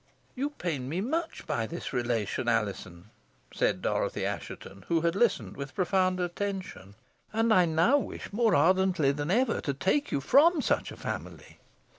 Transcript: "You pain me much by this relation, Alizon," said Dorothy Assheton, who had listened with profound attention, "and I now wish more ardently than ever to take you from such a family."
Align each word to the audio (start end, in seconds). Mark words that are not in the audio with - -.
"You 0.33 0.49
pain 0.49 0.89
me 0.89 0.99
much 0.99 1.45
by 1.45 1.67
this 1.67 1.93
relation, 1.93 2.47
Alizon," 2.47 3.11
said 3.53 3.83
Dorothy 3.83 4.25
Assheton, 4.25 4.83
who 4.87 5.01
had 5.01 5.13
listened 5.15 5.55
with 5.55 5.75
profound 5.75 6.19
attention, 6.19 6.95
"and 7.31 7.53
I 7.53 7.65
now 7.65 7.99
wish 7.99 8.33
more 8.33 8.55
ardently 8.55 9.11
than 9.11 9.29
ever 9.29 9.61
to 9.61 9.75
take 9.75 10.11
you 10.11 10.19
from 10.19 10.59
such 10.59 10.91
a 10.91 10.97
family." 10.97 11.59